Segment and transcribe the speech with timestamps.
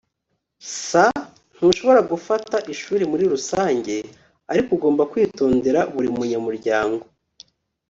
[0.85, 0.89] s]
[1.55, 3.95] ntushobora gufata ishuri muri rusange,
[4.51, 7.03] ariko ugomba kwitondera buri munyamuryango